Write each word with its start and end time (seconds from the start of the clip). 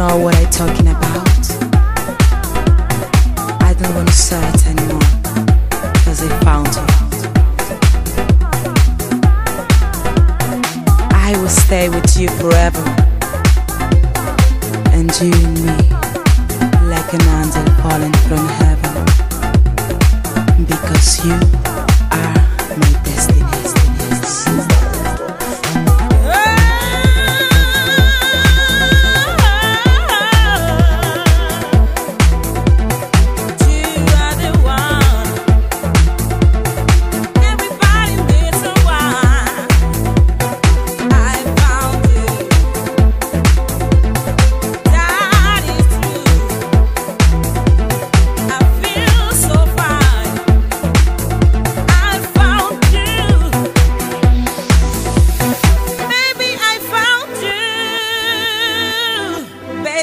know 0.00 0.16
what 0.16 0.34
I'm 0.34 0.50
talking 0.50 0.86
about. 0.86 1.28
I 3.60 3.74
don't 3.78 3.94
want 3.94 4.08
to 4.08 4.14
search 4.14 4.66
anymore, 4.66 5.10
cause 6.04 6.22
I 6.22 6.28
found 6.42 6.68
you. 6.74 6.86
I 11.12 11.36
will 11.38 11.50
stay 11.50 11.90
with 11.90 12.16
you 12.18 12.28
forever, 12.40 12.82
and 14.96 15.10
you 15.20 15.34
and 15.34 15.58
me, 15.66 15.76
like 16.88 17.12
an 17.12 17.24
angel 17.36 17.66
falling 17.82 18.16
from 18.26 18.44
heaven, 18.60 19.04
because 20.64 21.26
you. 21.26 21.69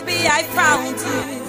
baby, 0.01 0.27
I 0.27 0.43
found 0.43 1.41
you. 1.41 1.46